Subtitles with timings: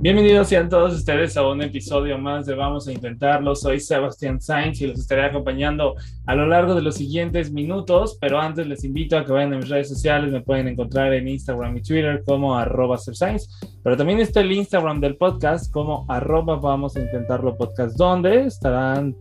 [0.00, 3.56] Bienvenidos sean todos ustedes a un episodio más de Vamos a Intentarlo.
[3.56, 8.38] Soy Sebastián Sainz y los estaré acompañando a lo largo de los siguientes minutos, pero
[8.38, 11.76] antes les invito a que vayan a mis redes sociales, me pueden encontrar en Instagram
[11.76, 13.48] y Twitter como arroba Sainz,
[13.82, 19.16] pero también está el Instagram del podcast como arroba Vamos a Intentarlo Podcast, donde estarán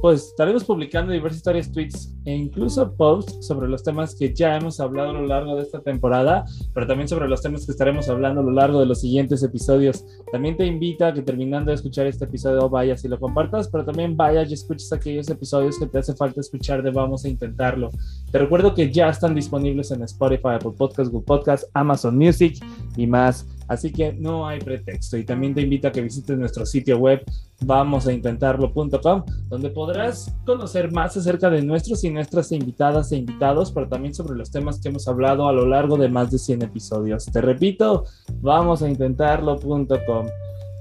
[0.00, 4.80] pues estaremos publicando diversas historias, tweets e incluso posts sobre los temas que ya hemos
[4.80, 8.40] hablado a lo largo de esta temporada, pero también sobre los temas que estaremos hablando
[8.40, 10.04] a lo largo de los siguientes episodios.
[10.32, 13.84] También te invito a que terminando de escuchar este episodio vayas y lo compartas, pero
[13.84, 17.90] también vayas y escuches aquellos episodios que te hace falta escuchar de Vamos a Intentarlo.
[18.30, 22.56] Te recuerdo que ya están disponibles en Spotify, Apple Podcasts, Google Podcasts, Amazon Music
[22.96, 23.46] y más.
[23.70, 25.16] Así que no hay pretexto.
[25.16, 27.24] Y también te invito a que visites nuestro sitio web
[27.60, 34.12] vamosaintentarlo.com, donde podrás conocer más acerca de nuestros y nuestras invitadas e invitados, pero también
[34.12, 37.26] sobre los temas que hemos hablado a lo largo de más de 100 episodios.
[37.26, 38.06] Te repito,
[38.40, 40.26] vamosaintentarlo.com.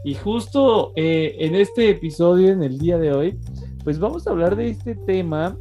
[0.04, 3.40] Y justo eh, en este episodio, en el día de hoy,
[3.84, 5.56] pues vamos a hablar de este tema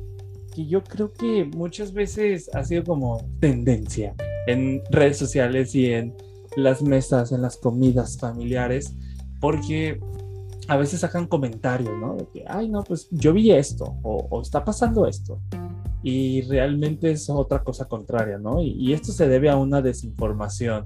[0.56, 4.14] que yo creo que muchas veces ha sido como tendencia
[4.46, 6.14] en redes sociales y en
[6.56, 8.94] las mesas, en las comidas familiares,
[9.40, 10.00] porque
[10.68, 12.14] a veces sacan comentarios, ¿no?
[12.14, 15.40] De que, ay, no, pues yo vi esto, o, está pasando esto.
[16.02, 18.62] Y realmente es otra cosa contraria, ¿no?
[18.62, 20.82] Y, esto se debe a una desinformación,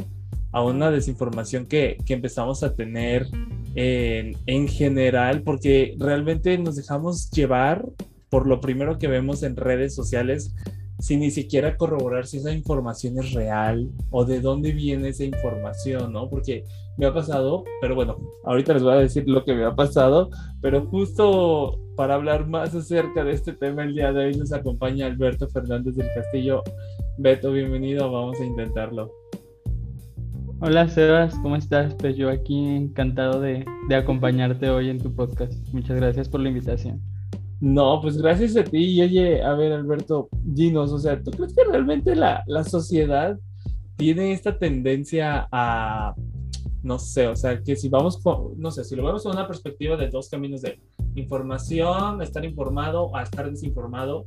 [0.53, 3.27] a una desinformación que, que empezamos a tener
[3.75, 7.89] en, en general, porque realmente nos dejamos llevar
[8.31, 10.55] por lo primero que vemos en redes sociales
[11.03, 16.13] sin ni siquiera corroborar si esa información es real o de dónde viene esa información,
[16.13, 16.31] ¿no?
[16.31, 16.65] Porque
[16.97, 20.31] me ha pasado, pero bueno, ahorita les voy a decir lo que me ha pasado,
[20.61, 25.07] pero justo para hablar más acerca de este tema el día de hoy nos acompaña
[25.07, 26.63] Alberto Fernández del Castillo.
[27.19, 29.11] Beto, bienvenido, vamos a intentarlo.
[30.61, 31.97] Hola Sebas, ¿cómo estás?
[31.97, 35.53] Pues yo aquí encantado de, de acompañarte hoy en tu podcast.
[35.73, 37.12] Muchas gracias por la invitación.
[37.63, 38.79] No, pues gracias a ti.
[38.79, 43.39] Y oye, a ver, Alberto, dinos, o sea, ¿tú crees que realmente la, la sociedad
[43.97, 46.13] tiene esta tendencia a,
[46.83, 48.21] no sé, o sea, que si vamos,
[48.57, 50.81] no sé, si lo vemos con una perspectiva de dos caminos de
[51.15, 54.27] información, estar informado, a estar desinformado,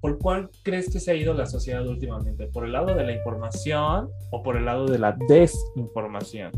[0.00, 2.48] ¿por cuál crees que se ha ido la sociedad últimamente?
[2.48, 6.50] ¿Por el lado de la información o por el lado de la desinformación?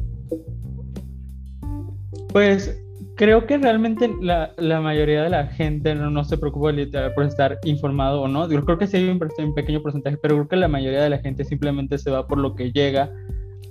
[2.31, 2.83] Pues
[3.17, 7.25] creo que realmente la, la, mayoría de la gente no, no, se preocupa literal por
[7.25, 8.51] estar informado o no.
[8.51, 9.19] Yo creo que sí hay un,
[9.55, 12.55] pequeño porcentaje, pero creo que la mayoría de la gente simplemente se va por lo
[12.55, 13.11] que llega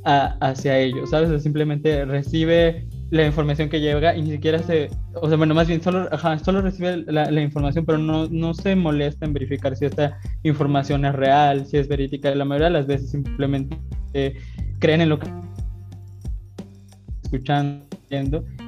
[0.06, 1.30] a, hacia ellos, ¿sabes?
[1.30, 5.68] O simplemente recibe la información que llega y ni siquiera se, o sea, bueno, más
[5.68, 6.08] bien solo,
[6.44, 11.14] solo recibe la, información, pero no, no se molesta en verificar si esta información es
[11.14, 12.34] real, si es verídica.
[12.34, 13.78] La mayoría de las veces simplemente
[14.14, 14.34] eh,
[14.80, 15.28] creen en lo que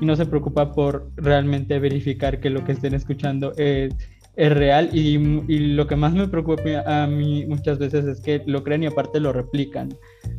[0.02, 3.94] y no se preocupa por realmente verificar que lo que estén escuchando es,
[4.36, 5.18] es real y,
[5.48, 8.88] y, lo que más me preocupa a mí muchas veces es que lo creen y
[8.88, 9.90] aparte lo replican,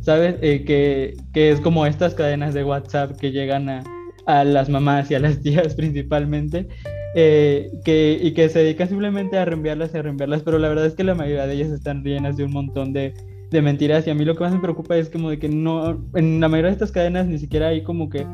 [0.00, 0.37] ¿sabes?
[0.41, 3.84] Eh, que, que, es como estas cadenas de WhatsApp que llegan a,
[4.26, 6.69] a las mamás y a las tías principalmente.
[7.16, 10.87] Eh, que, y que se dedican simplemente a reenviarlas y a reenviarlas, pero la verdad
[10.87, 13.14] es que la mayoría de ellas están llenas de un montón de,
[13.54, 16.04] de mentiras y a mí lo que más me preocupa es como de que no,
[16.14, 18.26] en la mayoría de estas cadenas ni siquiera hay como que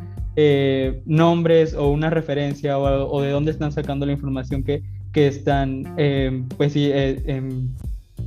[0.42, 5.92] eh, nombres o una referencia o, de dónde están sacando la información que, que están
[5.98, 7.68] eh, pues sí eh, em,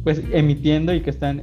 [0.04, 1.42] pues emitiendo y que están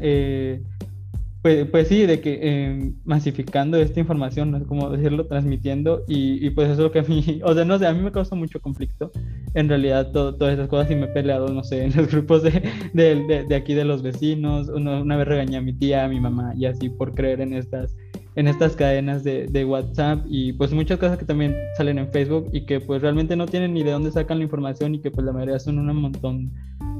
[1.42, 6.50] pues, pues, sí de que em, masificando esta información no sé cómo decirlo transmitiendo y,
[6.50, 8.34] pues eso es lo que a mí o sea no sé a mí me causa
[8.34, 9.10] mucho conflicto
[9.54, 12.62] en realidad todas esas cosas y me he peleado no sé en los grupos de,
[12.92, 16.20] de, de, aquí de los vecinos una, una vez regañé a mi tía a mi
[16.20, 17.96] mamá y así por creer en estas
[18.36, 22.48] en estas cadenas de, de, WhatsApp y pues muchas cosas que también salen en Facebook
[22.52, 25.26] y que pues realmente no tienen ni de dónde sacan la información y que pues
[25.26, 26.52] la mayoría son un montón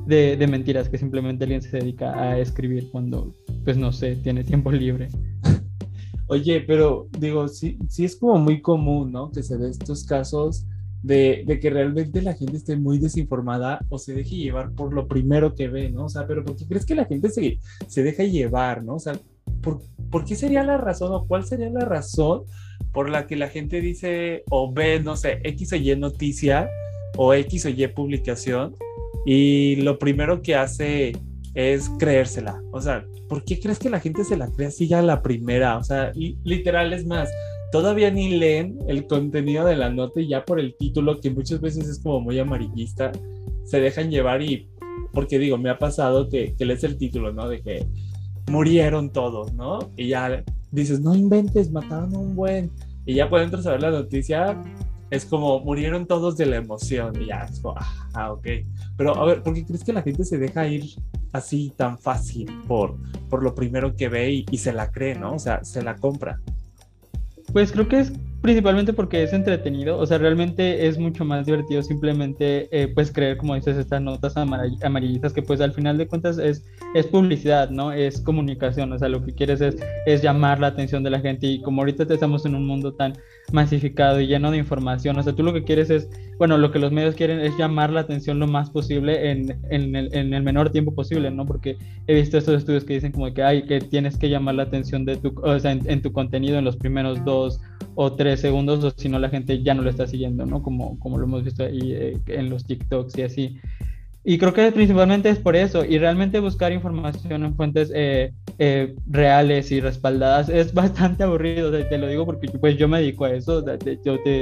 [0.07, 3.33] de, de mentiras que simplemente alguien se dedica a escribir cuando
[3.65, 5.09] pues no sé, tiene tiempo libre.
[6.27, 9.31] Oye, pero digo, sí, sí es como muy común, ¿no?
[9.31, 10.67] Que se ve estos casos
[11.03, 15.09] de, de, que realmente la gente esté muy desinformada o se deje llevar por lo
[15.09, 16.05] primero que ve, ¿no?
[16.05, 17.59] O sea, pero ¿por qué crees que la gente se,
[17.89, 18.95] se deja llevar, ¿no?
[18.95, 19.15] O sea,
[19.61, 19.81] ¿por,
[20.11, 22.43] ¿por qué sería la razón o cuál sería la razón
[22.93, 26.69] por la que la gente dice o ve, no sé, X o Y noticia
[27.17, 28.75] o X o Y publicación
[29.27, 31.12] y lo primero que hace
[31.55, 32.62] es creérsela.
[32.73, 35.76] O sea, ¿por qué crees que la gente se la cree así ya la primera?
[35.76, 36.12] O sea,
[36.44, 37.29] literal es más,
[37.73, 41.61] todavía ni leen el contenido de la nota y ya por el título, que muchas
[41.61, 43.12] veces es como muy amarillista,
[43.64, 44.69] se dejan llevar y,
[45.12, 47.49] porque digo, me ha pasado que, lees el título, ¿no?
[47.49, 47.87] De que
[48.49, 49.79] murieron todos, ¿no?
[49.97, 52.70] Y ya dices, no inventes, mataron a un buen.
[53.06, 54.61] Y ya por dentro saber la noticia,
[55.11, 57.21] es como murieron todos de la emoción.
[57.21, 57.75] Y ya, es como,
[58.15, 58.47] ah, ok.
[58.97, 60.85] Pero a ver, ¿por qué crees que la gente se deja ir
[61.33, 62.97] así tan fácil por,
[63.29, 65.35] por lo primero que ve y, y se la cree, ¿no?
[65.35, 66.41] O sea, se la compra.
[67.53, 68.12] Pues creo que es
[68.43, 73.37] principalmente porque es entretenido, o sea, realmente es mucho más divertido simplemente, eh, pues, creer,
[73.37, 76.65] como dices, estas notas amarillistas que, pues, al final de cuentas es,
[76.95, 77.93] es publicidad, ¿no?
[77.93, 79.77] Es comunicación, o sea, lo que quieres es,
[80.07, 83.13] es llamar la atención de la gente y como ahorita estamos en un mundo tan
[83.53, 86.09] masificado y lleno de información, o sea, tú lo que quieres es,
[86.39, 89.95] bueno, lo que los medios quieren es llamar la atención lo más posible en, en,
[89.95, 91.45] el, en el, menor tiempo posible, ¿no?
[91.45, 91.77] Porque
[92.07, 95.05] he visto estos estudios que dicen como que, hay que tienes que llamar la atención
[95.05, 97.61] de tu, o sea, en tu contenido en los primeros dos
[98.02, 100.62] o tres segundos, o si no la gente ya no lo está siguiendo, ¿no?
[100.62, 103.58] Como, como lo hemos visto ahí eh, en los TikToks y así.
[104.25, 108.32] Y creo que principalmente es por eso, y realmente buscar información en fuentes eh,
[108.62, 110.51] eh, reales y respaldadas.
[110.51, 113.97] Es bastante aburrido, te, lo digo porque pues yo me dedico a eso, yo te,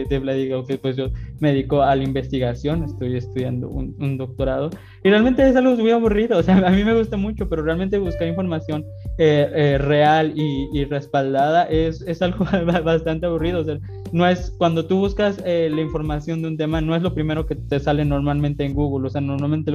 [0.07, 4.71] te digo que pues yo me dedico a la investigación, estoy estudiando un, un, doctorado,
[5.05, 7.97] y realmente es algo muy aburrido, o sea, a mí me gusta mucho, pero realmente
[7.99, 8.85] buscar información
[9.19, 12.45] eh, real y, y, respaldada es, es algo
[12.85, 13.79] bastante aburrido, o sea,
[14.13, 17.55] no es, cuando tú buscas la información de un tema, no es lo primero que
[17.55, 19.73] te sale normalmente en Google, o sea, normalmente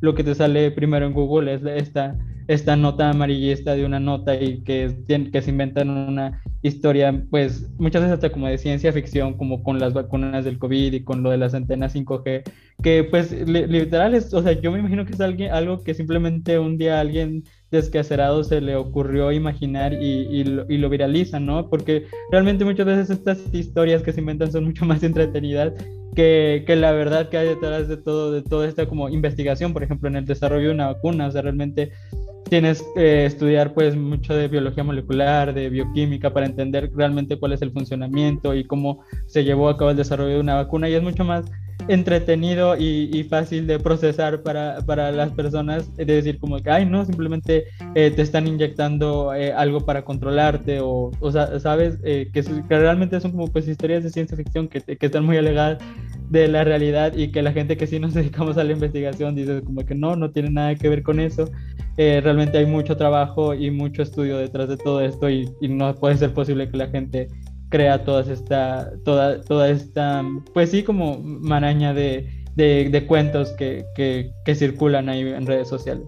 [0.00, 2.16] lo, que te sale primero en Google es esta,
[2.48, 8.02] esta nota amarillista de una nota y que, que se inventan una historia, pues muchas
[8.02, 11.30] veces hasta como de ciencia ficción, como con las vacunas del COVID y con lo
[11.30, 12.42] de las antenas 5G,
[12.82, 16.58] que pues literal es, o sea, yo me imagino que es alguien, algo que simplemente
[16.58, 21.68] un día alguien descacerado se le ocurrió imaginar y, y, lo, y, ¿no?
[21.68, 25.72] Porque realmente muchas veces estas historias que se inventan son mucho más entretenidas
[26.14, 29.82] que, que, la verdad que hay detrás de todo, de toda esta como investigación, por
[29.82, 31.90] ejemplo, en el desarrollo de una vacuna, o sea, realmente
[32.52, 37.62] tienes que estudiar pues mucho de biología molecular, de bioquímica para entender realmente cuál es
[37.62, 41.02] el funcionamiento y cómo se llevó a cabo el desarrollo de una vacuna y es
[41.02, 41.46] mucho más
[41.88, 47.04] entretenido y, fácil de procesar para, para, las personas, de decir como que, ay, no,
[47.04, 47.64] simplemente
[47.94, 53.32] eh, te están inyectando eh, algo para controlarte o, o sabes, eh, que, realmente son
[53.32, 55.78] como pues historias de ciencia ficción que, que, están muy alegadas
[56.30, 59.62] de la realidad y que la gente que sí nos dedicamos a la investigación dice
[59.62, 61.50] como que no, no tiene nada que ver con eso.
[61.96, 66.32] realmente hay mucho trabajo y mucho estudio detrás de todo esto y no puede ser
[66.32, 67.28] posible que la gente
[67.72, 70.22] crea toda esta, toda, toda esta,
[70.52, 76.06] pues sí, como maraña de, de, cuentos que, que, que, circulan ahí en redes sociales.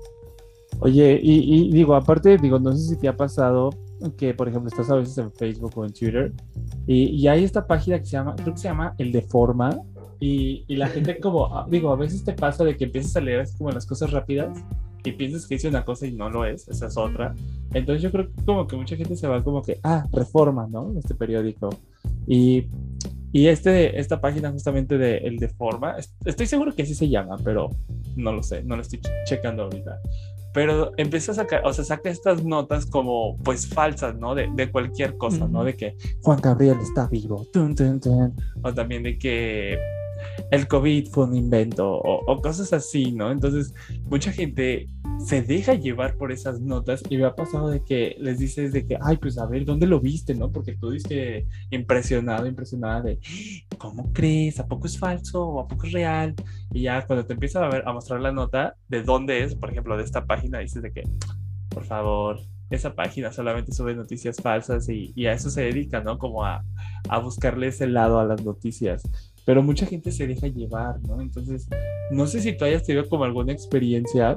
[0.80, 3.70] Oye, y, y, digo, aparte, digo, no sé si te ha pasado
[4.18, 6.32] que, por ejemplo, estás a veces en Facebook o en Twitter
[6.86, 9.70] y, y hay esta página que se llama, creo que se llama El Deforma
[10.20, 13.20] y, y la gente como, ah, digo, a veces te pasa de que empiezas a
[13.20, 14.62] leer así como las cosas rápidas
[15.02, 17.34] y piensas que dice una cosa y no lo es, esa es otra.
[17.74, 20.92] Entonces yo creo que como que mucha gente se va como que, ah, reforma, ¿no?
[20.96, 21.70] Este periódico.
[22.26, 22.68] Y,
[23.32, 27.36] y este, esta página justamente de El de Forma, estoy seguro que así se llama,
[27.42, 27.70] pero
[28.16, 30.00] no lo sé, no lo estoy checando ahorita.
[30.52, 34.36] Pero empieza a sacar, o sea, saca estas notas como pues falsas, ¿no?
[34.36, 35.64] De, de cualquier cosa, ¿no?
[35.64, 37.44] De que Juan Gabriel está vivo,
[38.62, 39.76] o también de que
[40.50, 43.30] el COVID fue un invento o, cosas así, ¿no?
[43.30, 44.88] Entonces, mucha gente
[45.24, 48.86] se deja llevar por esas notas y me ha pasado de que les dices de
[48.86, 50.50] que, ay, pues a ver, ¿dónde lo viste, no?
[50.50, 53.18] Porque tú dices impresionado, impresionada de,
[53.78, 54.60] ¿cómo crees?
[54.60, 56.34] ¿A poco es falso o a poco es real?
[56.72, 59.70] Y ya cuando te empiezan a ver, a mostrar la nota de dónde es, por
[59.70, 61.02] ejemplo, de esta página, dices de que,
[61.68, 62.38] por favor,
[62.70, 66.18] esa página solamente sube noticias falsas y, a eso se dedica, ¿no?
[66.18, 66.64] Como a,
[67.08, 69.02] a buscarle ese lado a las noticias
[69.44, 71.20] pero mucha gente se deja llevar, ¿no?
[71.20, 71.68] Entonces,
[72.10, 74.36] no sé si tú hayas tenido como alguna experiencia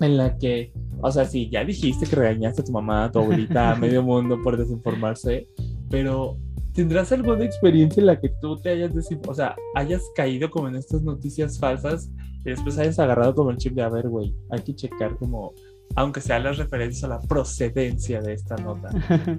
[0.00, 3.18] en la que, o sea, sí, ya dijiste que regañaste a tu mamá, a tu
[3.18, 5.48] abuelita, a medio mundo por desinformarse,
[5.90, 6.36] pero
[6.72, 8.92] ¿tendrás alguna experiencia en la que tú te hayas,
[9.26, 12.08] o sea, hayas caído como en estas noticias falsas
[12.44, 15.52] y después hayas agarrado como el chip de, a ver, güey, hay que checar como,
[15.96, 18.90] aunque sean las referencias a la procedencia de esta nota?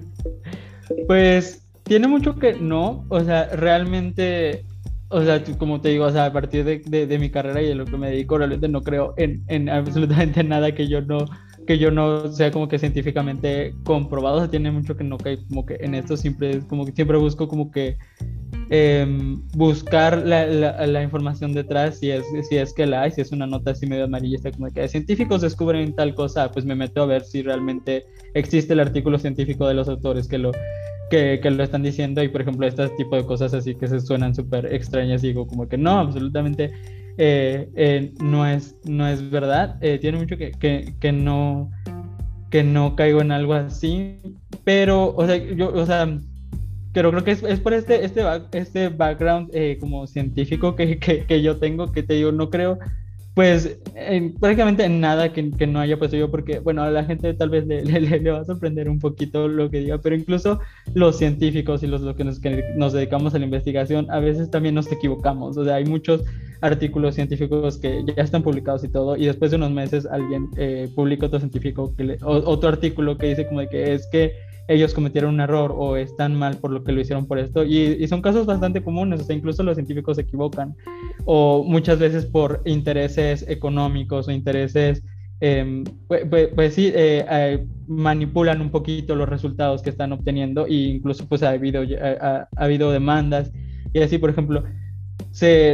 [1.06, 4.64] pues tiene mucho que no, o sea, realmente
[5.12, 7.74] o sea, como te digo, o sea, a partir de, de, mi carrera y de
[7.74, 11.26] lo que me dedico, realmente no creo en, en absolutamente nada que yo no,
[11.66, 15.38] que yo no sea como que científicamente comprobado, o sea, tiene mucho que no cae
[15.48, 16.16] como que en esto.
[16.16, 17.98] Siempre como que siempre busco como que
[18.70, 21.98] em, buscar la, la, información detrás.
[21.98, 24.70] Si es, si es que la hay, si es una nota así medio amarillista como
[24.70, 29.18] que científicos descubren tal cosa, pues me meto a ver si realmente existe el artículo
[29.18, 30.52] científico de los autores que lo
[31.16, 34.34] que, lo están diciendo y por ejemplo este tipo de cosas así que se suenan
[34.34, 36.72] súper extrañas digo como que no, absolutamente
[37.18, 39.76] eh, eh, no, es, no es verdad.
[39.80, 41.70] Eh, tiene mucho que, que, que, no,
[42.50, 44.18] que no caigo en algo así,
[44.64, 46.18] pero, o sea, yo, o sea,
[46.92, 49.50] creo que es, es por este, este, este background
[49.80, 52.78] como científico que, que, yo tengo, que te digo, no creo,
[53.34, 57.32] pues, en, prácticamente en nada que, no haya puesto yo, porque, bueno, a la gente
[57.34, 60.60] tal vez le, le, le, va a sorprender un poquito lo que diga, pero incluso
[60.94, 64.50] los científicos y los, los que, nos, que nos dedicamos a la investigación, a veces
[64.50, 66.22] también nos equivocamos, o sea, hay muchos
[66.60, 70.88] artículos científicos que ya están publicados y todo, y después de unos meses alguien eh,
[70.94, 74.32] publica otro científico, que otro artículo que dice como de que es que
[74.68, 78.06] ellos cometieron un error o están mal por lo que lo hicieron por esto, y,
[78.08, 80.74] son casos bastante comunes, o sea, incluso los científicos se equivocan,
[81.24, 85.02] o muchas veces por intereses económicos o intereses...
[85.44, 90.66] Em, pues, pues, pues, sí, eh, eh, manipulan un poquito los resultados que están obteniendo
[90.68, 93.50] e incluso pues ha habido, ha, ha habido demandas.
[93.92, 94.62] Y así, por ejemplo,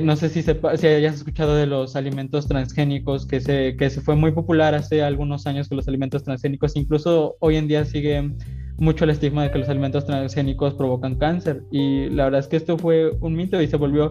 [0.03, 4.01] no sé si, se, si hayas escuchado de los alimentos transgénicos, que se, que se
[4.01, 8.31] fue muy popular hace algunos años con los alimentos transgénicos, incluso hoy en día sigue
[8.79, 11.63] mucho el estigma de que los alimentos transgénicos provocan cáncer.
[11.71, 14.11] Y la verdad es que esto fue un mito y se volvió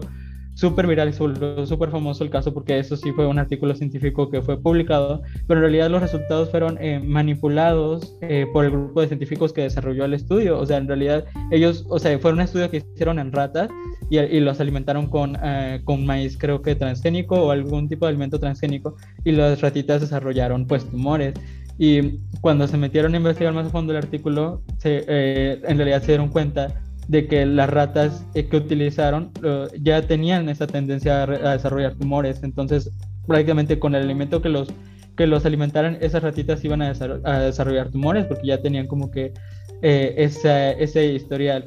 [0.58, 4.28] súper viral se volvió súper famoso el caso porque eso sí fue un artículo científico
[4.28, 9.00] que fue publicado, pero en realidad los resultados fueron eh, manipulados eh, por el grupo
[9.00, 10.58] de científicos que desarrolló el estudio.
[10.58, 13.70] O sea, en realidad ellos, o sea, fue un estudio que hicieron en ratas
[14.10, 18.10] y, y los alimentaron con, eh, con maíz, creo que transgénico o algún tipo de
[18.10, 21.34] alimento transgénico y las ratitas desarrollaron pues tumores.
[21.78, 25.04] Y cuando se metieron a investigar más a fondo el artículo, se,
[25.52, 30.48] en realidad se dieron cuenta de que las ratas eh, que utilizaron eh, ya tenían
[30.48, 32.42] esa tendencia a, desarrollar tumores.
[32.42, 32.90] Entonces,
[33.26, 34.68] prácticamente con el alimento que los,
[35.16, 39.32] que los alimentaran, esas ratitas iban a, desarrollar tumores porque ya tenían como que
[39.80, 41.64] eh, ese historial,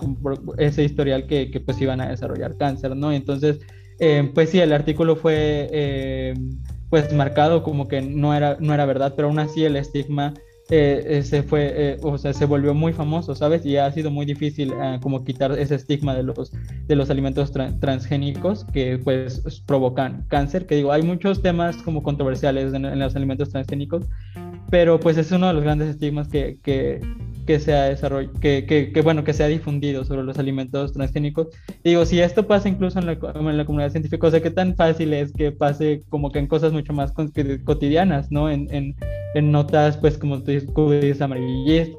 [0.58, 3.12] ese historial que, que, pues iban a desarrollar cáncer, ¿no?
[3.12, 3.60] Entonces,
[4.34, 6.34] pues sí, el artículo fue
[6.92, 10.34] pues marcado como que no era, no era verdad, pero aún así el estigma
[10.70, 13.66] eh, eh, se fue, eh, o sea, se volvió muy famoso, ¿sabes?
[13.66, 16.52] Y ha sido muy difícil como quitar ese estigma de los,
[16.88, 22.74] de los alimentos transgénicos que pues provocan cáncer, que digo, hay muchos temas como controversiales
[22.74, 24.06] en, en los alimentos transgénicos,
[24.70, 27.02] pero pues es uno de los grandes estigmas que, que,
[27.52, 27.94] que se ha
[28.40, 31.48] que, que, que, bueno, que se ha difundido sobre los alimentos transgénicos.
[31.84, 34.74] digo, si esto pasa incluso en la, en la, comunidad científica, o sea, qué tan
[34.76, 38.50] fácil es que pase como que en cosas mucho más cotidianas, ¿no?
[38.50, 38.96] En, en,
[39.36, 41.98] en notas, pues, como tú dices, amarillistas.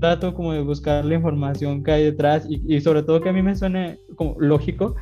[0.00, 3.32] Trato como de buscar la información que hay detrás y, y sobre todo que a
[3.32, 4.96] mí me suene como lógico,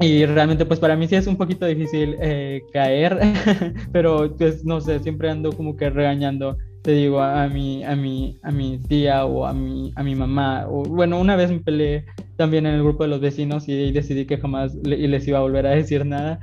[0.00, 3.18] y realmente pues para mí sí es un poquito difícil eh, caer,
[3.92, 8.38] pero pues no sé, siempre ando como que regañando te digo, a, mi, a, mi,
[8.42, 10.66] a mi tía o a mi, a mi mamá.
[10.68, 12.04] O, bueno, una vez me peleé
[12.36, 15.66] también en el grupo de los vecinos y, decidí que jamás les iba a volver
[15.66, 16.40] a decir nada.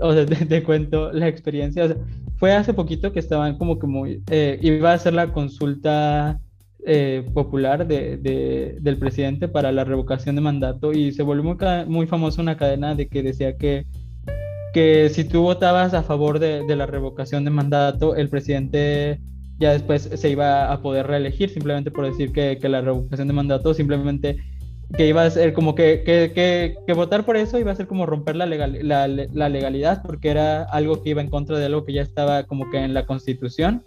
[0.00, 1.94] o sea, te, cuento la experiencia.
[2.36, 4.22] fue hace poquito que estaban como que muy...
[4.30, 6.40] Eh, iba a hacer la consulta
[6.86, 11.56] eh, popular de, de, del presidente para la revocación de mandato y se volvió muy,
[11.86, 13.84] muy famosa una cadena de que decía que
[14.72, 19.18] que si tú votabas a favor de, de la revocación de mandato, el presidente
[19.60, 23.34] ya después se iba a poder reelegir simplemente por decir que, que la revocación de
[23.34, 24.38] mandato simplemente
[24.96, 28.06] que iba a ser como que, que, que, votar por eso iba a ser como
[28.06, 31.84] romper la, legal, la, la, legalidad porque era algo que iba en contra de algo
[31.84, 33.84] que ya estaba como que en la constitución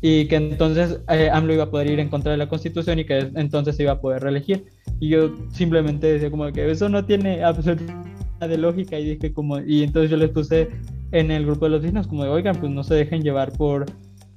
[0.00, 3.04] y que entonces eh, AMLO iba a poder ir en contra de la constitución y
[3.04, 4.64] que entonces se iba a poder reelegir.
[4.98, 8.10] Y yo simplemente decía como que eso no tiene absolutamente
[8.40, 10.70] de lógica y dije como y entonces yo les puse
[11.12, 13.84] en el grupo de los vecinos como de oigan pues no se dejen llevar por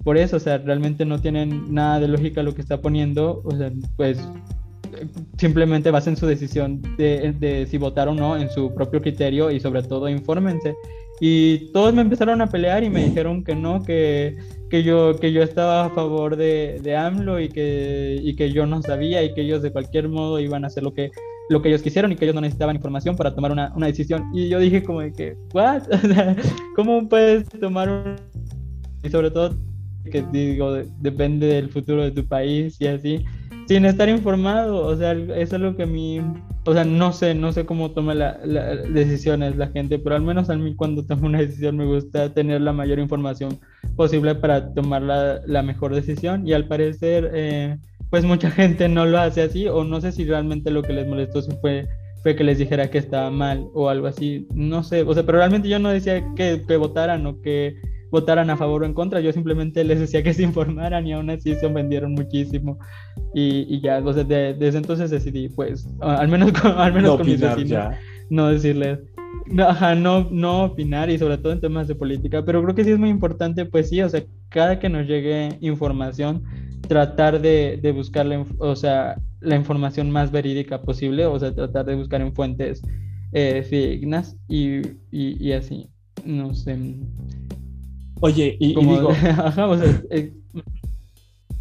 [0.04, 3.56] por eso, o sea, realmente no tienen nada de lógica lo que está poniendo, o
[3.56, 4.20] sea, pues
[5.38, 9.60] simplemente basen su decisión de, de, si votar o no en su propio criterio y
[9.60, 10.76] sobre todo infórmense.
[11.20, 14.36] Y todos me empezaron a pelear y me dijeron que no, que,
[14.70, 18.66] que, yo, que yo estaba a favor de, de AMLO y que, y que yo
[18.66, 21.12] no sabía y que ellos de cualquier modo iban a hacer lo que,
[21.50, 24.26] lo que ellos quisieron y que ellos no necesitaban información para tomar una, una decisión.
[24.34, 25.84] Y yo dije como de que, ¿what?
[26.76, 28.16] ¿Cómo puedes tomar un...
[29.04, 29.56] Y sobre todo
[30.12, 33.26] que digo, depende del futuro de tu país y así,
[33.68, 36.20] sin estar informado, o sea, eso es lo que a mí
[36.66, 38.38] o sea, no sé, no sé cómo toma las
[38.94, 42.62] decisiones la gente, pero al menos a mí cuando tomo una decisión me gusta tener
[42.62, 43.60] la mayor información
[43.98, 47.78] posible para tomar la, la mejor decisión y al parecer, eh,
[48.10, 51.06] pues mucha gente no lo hace así o no sé si realmente lo que les
[51.06, 51.86] molestó fue,
[52.22, 55.40] fue que les dijera que estaba mal o algo así, no sé, o sea, pero
[55.40, 57.76] realmente yo no decía que, que votaran o que
[58.14, 61.32] votaran a favor o en contra, yo simplemente les decía que se informaran y aún
[61.32, 62.78] así se vendieron muchísimo.
[63.34, 67.26] Y, y ya, o sea, desde entonces decidí, pues, al menos con, al menos con
[67.26, 67.96] mis vecinos,
[68.30, 69.00] no decirles,
[69.48, 72.84] no, ajá, no, no opinar y sobre todo en temas de política, pero creo que
[72.84, 76.44] sí es muy importante, pues sí, o sea, cada que nos llegue información,
[76.88, 81.88] tratar de, de buscar la, o sea, la información más verídica posible, o sea, tratar
[81.88, 82.84] de buscar en fuentes
[83.32, 85.90] eh, fidedignas y, y, y así,
[86.24, 86.78] no sé.
[88.24, 89.10] Oye, y, digo.
[89.10, 89.14] o
[89.78, 90.34] sea, eh,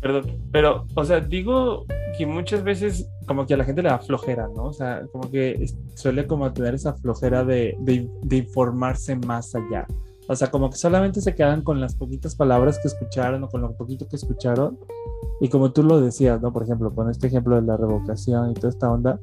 [0.00, 3.98] Perdón, pero, o sea, digo que muchas veces como que a la gente le da
[3.98, 4.66] flojera, ¿no?
[4.66, 9.86] O sea, como que suele como tener esa flojera de, de, informarse más allá.
[10.28, 13.60] O sea, como que solamente se quedan con las poquitas palabras que escucharon o con
[13.60, 14.78] lo poquito que escucharon.
[15.40, 16.52] Y como tú lo decías, ¿no?
[16.52, 19.18] Por ejemplo, con este ejemplo de la revocación y toda esta onda,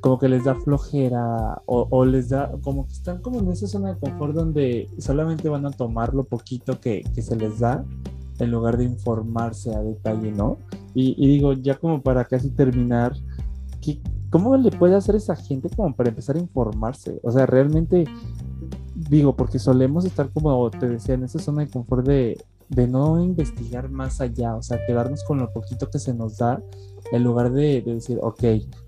[0.00, 3.94] como que les da flojera o, les da, como que están como en esa zona
[3.94, 7.84] de confort donde solamente van a tomar lo poquito que, que se les da
[8.38, 10.58] en lugar de informarse a detalle, ¿no?
[10.94, 13.12] Y, digo, ya como para casi terminar,
[13.80, 14.00] ¿qué,
[14.30, 17.20] ¿cómo le puede hacer esa gente como para empezar a informarse?
[17.22, 18.04] O sea, realmente,
[19.08, 22.36] digo, porque solemos estar como te decía, en esa zona de confort de,
[22.68, 26.62] de no investigar más allá, o sea, quedarnos con lo poquito que se nos da
[27.12, 28.42] en lugar de, decir, ok,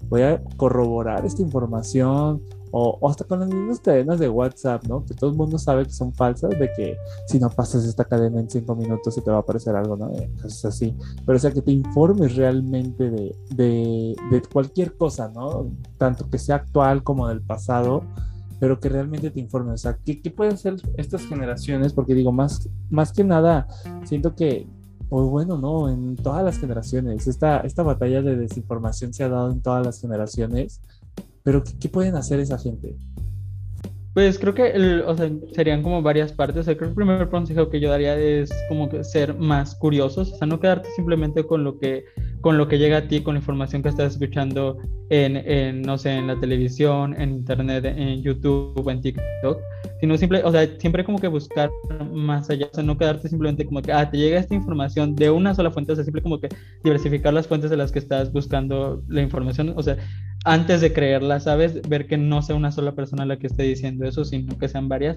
[0.08, 5.04] voy a corroborar esta información o, hasta con las mismas cadenas de WhatsApp, ¿no?
[5.04, 6.96] Que todo el mundo sabe que son falsas, de que
[7.26, 10.10] si no pasas esta cadena en cinco minutos se te va a aparecer algo, ¿no?
[10.10, 10.94] Entonces así.
[11.26, 15.68] Pero o sea, que te informes realmente de, de, de cualquier cosa, ¿no?
[15.98, 18.04] Tanto que sea actual como del pasado
[18.60, 19.74] pero que realmente te informes.
[19.74, 21.94] O sea, ¿qué, ¿qué, pueden hacer estas generaciones?
[21.94, 23.66] Porque digo, más, más que nada,
[24.04, 24.68] siento que,
[25.08, 27.26] pues bueno, no, en todas las generaciones.
[27.26, 30.82] Esta, esta batalla de desinformación se ha dado en todas las generaciones.
[31.42, 32.96] Pero ¿qué, pueden hacer esa gente?
[34.12, 36.64] Pues creo que o sea, serían como varias partes.
[36.64, 40.36] creo que el primer consejo que yo daría es como que ser más curiosos, o
[40.36, 42.04] sea, no quedarte simplemente con lo que
[42.40, 44.78] con lo que llega a ti, con la información que estás escuchando
[45.10, 49.60] en, en, no sé, en la televisión, en internet, en YouTube, en TikTok,
[50.00, 51.70] sino simple, o sea, siempre como que buscar
[52.12, 55.30] más allá, o sea, no quedarte simplemente como que, ah, te llega esta información de
[55.30, 56.48] una sola fuente, o sea, simple como que
[56.82, 59.98] diversificar las fuentes de las que estás buscando la información, o sea,
[60.44, 61.80] antes de creerla, ¿sabes?
[61.88, 64.88] Ver que no sea una sola persona la que esté diciendo eso, sino que sean
[64.88, 65.16] varias.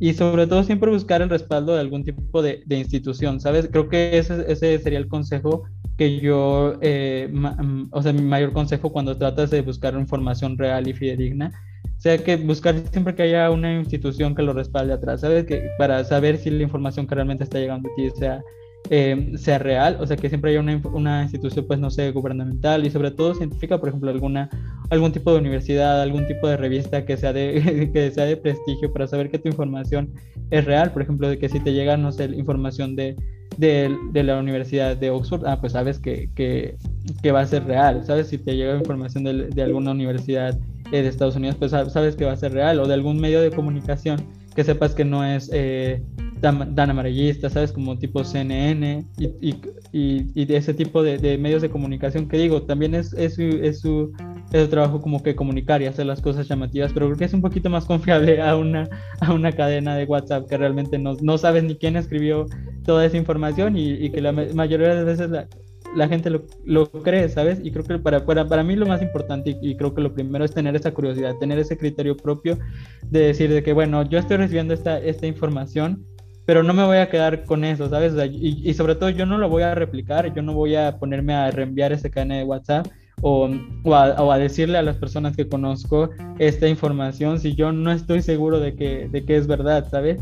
[0.00, 3.68] Y sobre todo siempre buscar el respaldo de algún tipo de, institución, ¿sabes?
[3.70, 5.62] Creo que ese, sería el consejo
[5.96, 10.88] que yo, eh, mm, o sea, mi mayor consejo cuando tratas de buscar información real
[10.88, 11.52] y fidedigna,
[11.98, 15.44] sea que buscar siempre que haya una institución que lo respalde atrás, ¿sabes?
[15.46, 18.42] Que para saber si la información que realmente está llegando a ti sea,
[18.90, 22.90] eh, sea real, o sea, que siempre haya una, institución, pues, no sé, gubernamental y
[22.90, 24.50] sobre todo científica, por ejemplo, alguna,
[24.90, 28.92] algún tipo de universidad, algún tipo de revista que sea de, que sea de prestigio
[28.92, 30.12] para saber que tu información
[30.50, 33.16] es real, por ejemplo, de que si te llega, no sé, información de
[33.58, 36.76] de, la Universidad de Oxford, ah, pues sabes que, que,
[37.22, 38.28] que, va a ser real, ¿sabes?
[38.28, 40.58] Si te llega información de, de alguna universidad
[40.92, 43.40] eh, de Estados Unidos, pues sabes que va a ser real, o de algún medio
[43.40, 46.02] de comunicación que sepas que no es eh,
[46.40, 47.72] tan, amarillista, ¿sabes?
[47.72, 49.60] Como tipo CNN y, y,
[49.92, 53.42] y, de ese tipo de, de, medios de comunicación que digo, también es, es, su,
[53.42, 54.12] es, su,
[54.52, 57.34] es, su, trabajo como que comunicar y hacer las cosas llamativas, pero creo que es
[57.34, 58.88] un poquito más confiable a una,
[59.20, 62.46] a una cadena de WhatsApp que realmente no, no sabes ni quién escribió
[62.84, 65.48] toda esa información y, que la mayoría de las veces la,
[65.94, 67.60] la gente lo, lo, cree, ¿sabes?
[67.62, 70.44] Y creo que para, para, para mí lo más importante y, creo que lo primero
[70.44, 72.58] es tener esa curiosidad, tener ese criterio propio
[73.02, 76.04] de decir de que, bueno, yo estoy recibiendo esta, esta información,
[76.46, 78.14] pero no me voy a quedar con eso, ¿sabes?
[78.32, 81.50] y, sobre todo yo no lo voy a replicar, yo no voy a ponerme a
[81.50, 82.86] reenviar ese cadena de WhatsApp
[83.22, 83.48] o,
[83.84, 83.94] o,
[84.32, 88.74] a, decirle a las personas que conozco esta información si yo no estoy seguro de
[88.74, 90.18] que, de que es verdad, ¿sabes?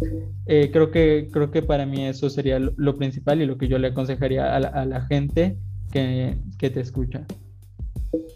[0.46, 3.78] Eh, creo, que, creo que para mí eso sería lo, principal y lo que yo
[3.78, 5.56] le aconsejaría a la, a la gente
[5.90, 7.26] que, que, te escucha.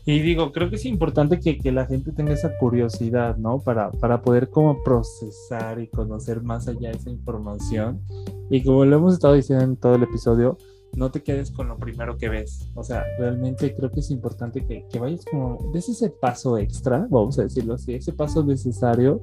[0.05, 3.59] Y digo, creo que es importante que, que, la gente tenga esa curiosidad, ¿no?
[3.59, 8.01] Para, para poder como procesar y conocer más allá esa información.
[8.49, 10.57] Y como lo hemos estado diciendo en todo el episodio,
[10.97, 12.71] no te quedes con lo primero que ves.
[12.75, 17.07] O sea, realmente creo que es importante que, que vayas como, des ese paso extra,
[17.11, 19.23] vamos a decirlo así, ese paso necesario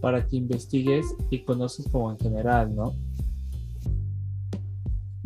[0.00, 2.92] para que investigues y conoces como en general, ¿no?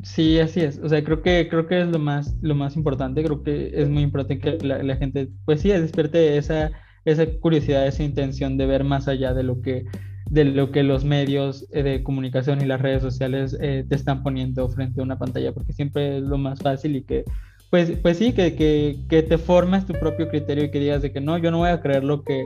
[0.07, 0.79] Sí, así es.
[0.79, 3.25] O sea, creo que creo que es lo más lo más importante.
[3.25, 6.71] Creo que es muy importante que la, gente, pues sí, despierte esa
[7.05, 9.85] esa curiosidad, esa intención de ver más allá de lo que
[10.31, 14.23] de lo que los medios eh, de comunicación y las redes sociales eh, te están
[14.23, 17.25] poniendo frente a una pantalla, porque siempre es lo más fácil y que,
[17.71, 21.13] pues, pues sí, que, que, que te formes tu propio criterio y que digas de
[21.13, 22.45] que no, yo no voy a creer lo que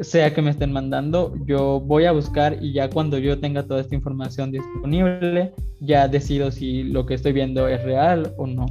[0.00, 3.80] sea que me estén mandando, yo voy a buscar y ya cuando yo tenga toda
[3.80, 8.66] esta información disponible, ya decido si lo que estoy viendo es real o no.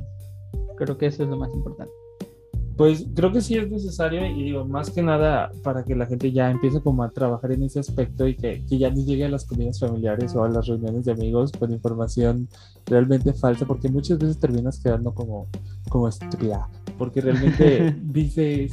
[0.78, 1.94] Creo que eso es lo más importante.
[2.76, 6.32] Pues creo que sí es necesario y digo, más que nada para que la gente
[6.32, 9.30] ya empiece como a trabajar en ese aspecto y que, que ya no llegue a
[9.30, 12.50] las comidas familiares o a las reuniones de amigos con información
[12.88, 15.48] realmente falsa, porque muchas veces terminas quedando como,
[15.88, 18.72] como estúpida, porque realmente dices,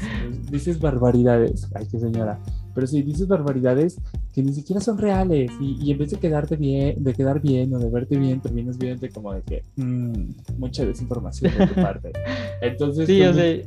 [0.51, 2.41] dices barbaridades, ay qué señora,
[2.75, 4.01] pero sí dices barbaridades
[4.33, 7.75] que ni siquiera son reales y, y, en vez de quedarte bien, de quedar bien
[7.75, 12.13] o de verte bien, terminas viéndote como de que mmm, mucha desinformación de tu parte.
[12.63, 13.61] Entonces, sí, pues, o sea,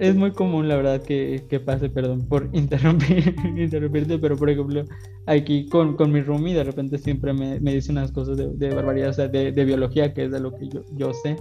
[0.00, 4.84] es muy común, la verdad, que, que pase, perdón por interrumpir, interrumpirte, pero por ejemplo,
[5.26, 8.74] aquí con, con mi roomie de repente siempre me, me dice unas cosas de, de
[8.74, 11.36] barbaridad, o sea, de, de, biología, que es de lo que yo, yo sé.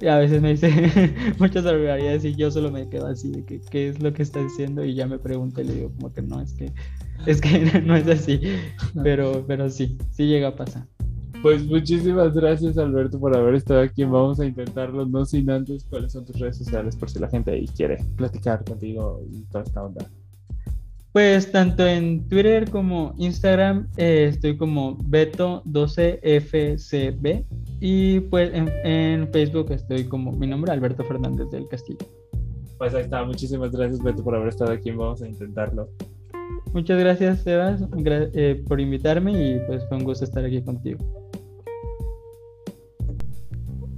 [0.00, 0.70] Y a veces me dice
[1.38, 4.42] muchas barbaridades y yo solo me quedo así de que qué es lo que está
[4.42, 6.72] diciendo y ya me pregunto y le digo como que no, es que,
[7.26, 8.40] es que no es así,
[9.02, 10.86] pero, pero sí, sí llega a pasar.
[11.42, 14.04] Pues muchísimas gracias Alberto por haber estado aquí.
[14.04, 17.50] Vamos a intentarlo, no sin antes cuáles son tus redes sociales por si la gente
[17.52, 20.06] ahí quiere platicar contigo y toda esta onda.
[21.12, 27.44] Pues tanto en Twitter como Instagram eh, estoy como Beto12FCB
[27.80, 32.06] y pues en, en, Facebook estoy como mi nombre Alberto Fernández del Castillo.
[32.78, 34.90] Pues ahí está, muchísimas gracias Beto por haber estado aquí.
[34.90, 35.88] Vamos a intentarlo.
[36.72, 40.98] Muchas gracias Sebas eh, por invitarme y pues fue un gusto estar aquí contigo.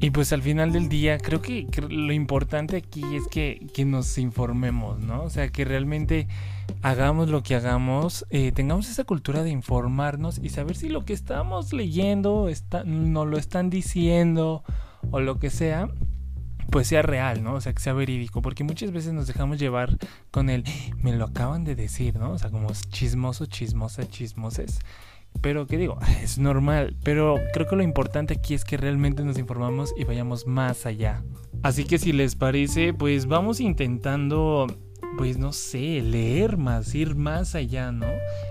[0.00, 4.16] Y pues al final del día creo que, lo importante aquí es que, que, nos
[4.16, 5.24] informemos, ¿no?
[5.24, 6.28] O sea, que realmente
[6.82, 11.12] hagamos lo que hagamos, eh, tengamos esa cultura de informarnos y saber si lo que
[11.12, 14.62] estamos leyendo está, nos lo están diciendo
[15.10, 15.88] o lo que sea,
[16.70, 17.54] pues sea real, ¿no?
[17.54, 19.96] O sea, que sea verídico, porque muchas veces nos dejamos llevar
[20.30, 20.64] con el,
[21.02, 22.32] me lo acaban de decir, ¿no?
[22.32, 24.80] O sea, como chismoso, chismosa, chismoses.
[25.40, 25.98] Pero, ¿qué digo?
[26.22, 26.96] Es normal.
[27.04, 31.22] Pero creo que lo importante aquí es que realmente nos informamos y vayamos más allá.
[31.62, 34.66] Así que si les parece, pues vamos intentando
[35.18, 38.06] pues no sé, leer más, ir más allá, ¿no?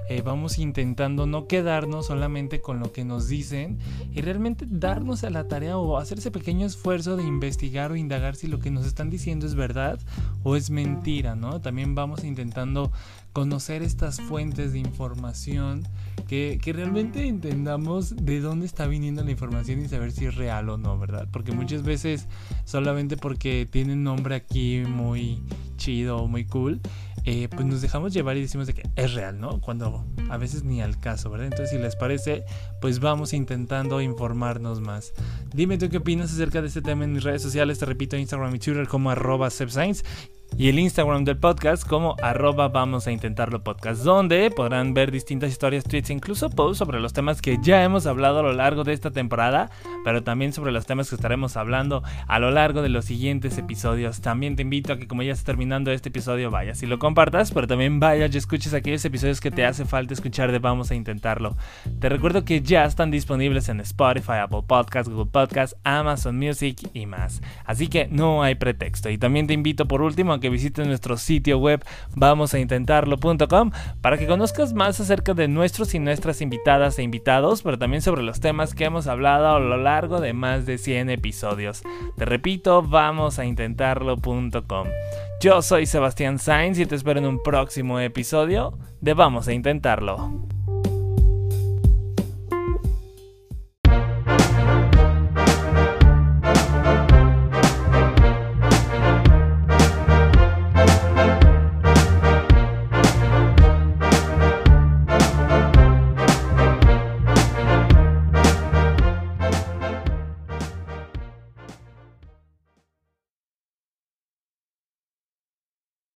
[0.09, 3.79] Eh, vamos intentando no quedarnos solamente con lo que nos dicen
[4.13, 8.35] y realmente darnos a la tarea o hacer ese pequeño esfuerzo de investigar o indagar
[8.35, 9.97] si lo que nos están diciendo es verdad
[10.43, 11.61] o es mentira, ¿no?
[11.61, 12.91] También vamos intentando
[13.31, 15.87] conocer estas fuentes de información,
[16.27, 20.67] que, que, realmente entendamos de dónde está viniendo la información y saber si es real
[20.69, 21.27] o no, ¿verdad?
[21.31, 22.27] Porque muchas veces
[22.65, 25.43] solamente porque tiene un nombre aquí muy
[25.87, 26.81] chido muy cool,
[27.23, 29.61] eh, pues nos dejamos llevar y decimos de que es real, ¿no?
[29.61, 31.47] Cuando a veces ni al caso, ¿verdad?
[31.47, 32.43] Entonces si les parece,
[32.81, 35.13] pues vamos intentando informarnos más.
[35.53, 38.53] Dime tú qué opinas acerca de este tema en mis redes sociales, te repito, Instagram
[38.55, 39.49] y Twitter como arroba
[40.55, 45.51] y el Instagram del podcast como arroba vamos a intentarlo podcast, donde podrán ver distintas
[45.51, 48.93] historias, tweets, incluso posts sobre los temas que ya hemos hablado a lo largo de
[48.93, 49.69] esta temporada,
[50.03, 54.21] pero también sobre los temas que estaremos hablando a lo largo de los siguientes episodios.
[54.21, 57.51] También te invito a que como ya está terminando este episodio, vayas y lo compartas,
[57.51, 60.95] pero también vayas y escuches aquellos episodios que te hace falta escuchar de Vamos a
[60.95, 61.55] Intentarlo.
[61.99, 67.05] Te recuerdo que ya están disponibles en Spotify, Apple Podcasts, Google Podcasts, Amazon Music y
[67.05, 67.41] más.
[67.65, 69.09] Así que no hay pretexto.
[69.09, 71.83] Y también te invito por último que visites nuestro sitio web
[72.15, 73.71] vamosaintentarlo.com
[74.01, 78.23] para que conozcas más acerca de nuestros y nuestras invitadas e invitados, pero también sobre
[78.23, 81.83] los temas que hemos hablado a lo largo de más de 100 episodios.
[82.17, 84.87] Te repito, vamosaintentarlo.com.
[85.39, 90.56] Yo soy Sebastián Sainz y te espero en un próximo episodio de Vamos a Intentarlo.